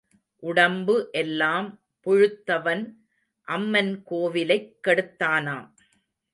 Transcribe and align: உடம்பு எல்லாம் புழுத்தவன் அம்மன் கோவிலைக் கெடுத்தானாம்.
உடம்பு 0.43 1.09
எல்லாம் 1.11 1.67
புழுத்தவன் 2.05 2.83
அம்மன் 3.47 4.03
கோவிலைக் 4.09 4.71
கெடுத்தானாம். 4.87 5.67